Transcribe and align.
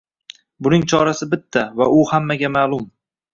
Buning 0.67 0.85
chorasi 0.93 1.27
bitta 1.33 1.65
va 1.83 1.89
u 1.99 2.07
hammaga 2.13 2.51
ma’lum. 2.57 2.91